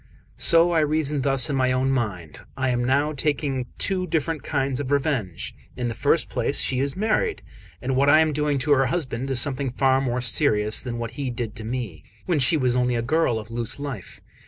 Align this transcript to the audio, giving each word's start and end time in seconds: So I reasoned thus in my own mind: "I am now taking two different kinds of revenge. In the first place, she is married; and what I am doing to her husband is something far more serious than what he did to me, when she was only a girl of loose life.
So 0.39 0.71
I 0.71 0.79
reasoned 0.79 1.21
thus 1.21 1.47
in 1.47 1.55
my 1.55 1.71
own 1.71 1.91
mind: 1.91 2.39
"I 2.57 2.69
am 2.69 2.83
now 2.83 3.13
taking 3.13 3.67
two 3.77 4.07
different 4.07 4.41
kinds 4.41 4.79
of 4.79 4.89
revenge. 4.91 5.53
In 5.77 5.89
the 5.89 5.93
first 5.93 6.27
place, 6.27 6.59
she 6.59 6.79
is 6.79 6.95
married; 6.95 7.43
and 7.83 7.95
what 7.95 8.09
I 8.09 8.19
am 8.21 8.33
doing 8.33 8.57
to 8.65 8.71
her 8.71 8.87
husband 8.87 9.29
is 9.29 9.39
something 9.39 9.69
far 9.69 10.01
more 10.01 10.19
serious 10.19 10.81
than 10.81 10.97
what 10.97 11.11
he 11.21 11.29
did 11.29 11.55
to 11.57 11.63
me, 11.63 12.03
when 12.25 12.39
she 12.39 12.57
was 12.57 12.75
only 12.75 12.95
a 12.95 13.03
girl 13.03 13.37
of 13.37 13.51
loose 13.51 13.79
life. 13.79 14.21